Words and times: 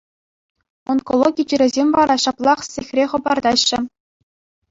Онкологи 0.93 1.43
чирӗсем 1.51 1.89
вара 1.97 2.17
ҫаплах 2.23 2.59
сехре 2.73 3.05
хӑпартаҫҫӗ. 3.11 3.79